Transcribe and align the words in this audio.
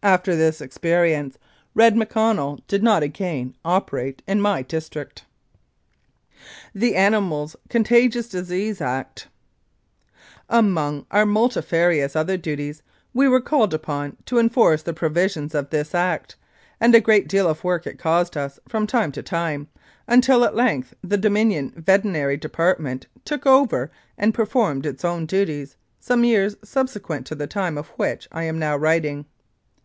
After 0.00 0.36
this 0.36 0.60
experience 0.60 1.38
Red 1.74 1.96
McConnell 1.96 2.60
did 2.68 2.84
not 2.84 3.02
again 3.02 3.56
operate 3.64 4.22
in 4.28 4.40
my 4.40 4.62
district. 4.62 5.24
THE 6.72 6.94
ANIMALS 6.94 7.56
CONTAGIOUS 7.68 8.28
DISEASES 8.28 8.80
ACT 8.80 9.26
Among 10.48 11.04
our 11.10 11.26
multifarious 11.26 12.14
other 12.14 12.36
duties, 12.36 12.80
we 13.12 13.26
were 13.26 13.40
called 13.40 13.74
upon 13.74 14.16
to 14.26 14.38
enforce 14.38 14.82
the 14.84 14.94
provisions 14.94 15.52
of 15.52 15.68
this 15.70 15.92
Act, 15.96 16.36
and 16.80 16.94
a 16.94 17.00
great 17.00 17.26
deal 17.26 17.48
of 17.48 17.64
work 17.64 17.84
it 17.84 17.98
caused 17.98 18.36
us 18.36 18.60
from 18.68 18.86
time 18.86 19.10
to 19.12 19.22
time, 19.22 19.66
until 20.06 20.44
at 20.44 20.54
length 20.54 20.94
the 21.02 21.18
Dominion 21.18 21.72
Veterinary 21.76 22.36
Department 22.36 23.08
took 23.24 23.46
over 23.46 23.90
and 24.16 24.32
performed 24.32 24.86
its 24.86 25.04
own 25.04 25.26
duties, 25.26 25.76
some 25.98 26.22
years 26.22 26.54
subsequent 26.62 27.26
to 27.26 27.34
the 27.34 27.48
time 27.48 27.76
of 27.76 27.88
which 27.96 28.28
I 28.30 28.44
am 28.44 28.60
now 28.60 28.76
writing. 28.76 29.26